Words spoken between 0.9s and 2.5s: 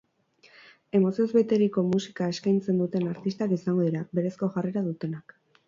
Emozioz beteriko musika